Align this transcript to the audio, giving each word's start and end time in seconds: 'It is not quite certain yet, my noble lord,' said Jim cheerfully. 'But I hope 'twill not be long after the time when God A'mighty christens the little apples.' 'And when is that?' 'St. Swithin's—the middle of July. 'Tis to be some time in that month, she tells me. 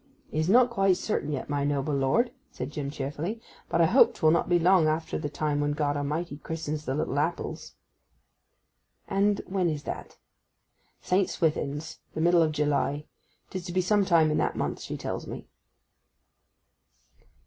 'It 0.31 0.39
is 0.39 0.49
not 0.49 0.71
quite 0.71 0.97
certain 0.97 1.31
yet, 1.31 1.47
my 1.47 1.63
noble 1.63 1.93
lord,' 1.93 2.31
said 2.51 2.71
Jim 2.71 2.89
cheerfully. 2.89 3.39
'But 3.69 3.81
I 3.81 3.85
hope 3.85 4.15
'twill 4.15 4.31
not 4.31 4.49
be 4.49 4.57
long 4.57 4.87
after 4.87 5.19
the 5.19 5.29
time 5.29 5.59
when 5.61 5.73
God 5.73 5.95
A'mighty 5.95 6.37
christens 6.41 6.85
the 6.85 6.95
little 6.95 7.19
apples.' 7.19 7.75
'And 9.07 9.41
when 9.45 9.69
is 9.69 9.83
that?' 9.83 10.17
'St. 11.01 11.29
Swithin's—the 11.29 12.19
middle 12.19 12.41
of 12.41 12.51
July. 12.51 13.05
'Tis 13.51 13.63
to 13.65 13.71
be 13.71 13.81
some 13.81 14.03
time 14.03 14.31
in 14.31 14.39
that 14.39 14.55
month, 14.55 14.81
she 14.81 14.97
tells 14.97 15.27
me. 15.27 15.45